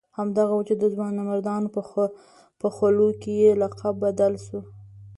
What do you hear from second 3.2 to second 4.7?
کې یې لقب بدل شو.